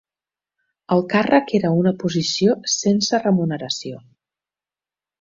[0.95, 4.05] El càrrec era una posició sense remuneració.